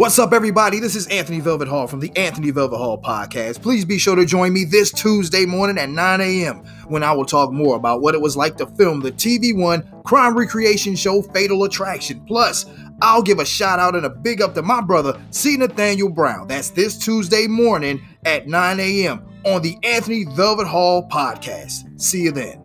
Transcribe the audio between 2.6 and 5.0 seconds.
Hall podcast. Please be sure to join me this